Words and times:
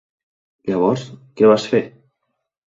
Llavors, 0.69 1.03
què 1.41 1.51
vas 1.53 1.67
fer? 1.75 1.83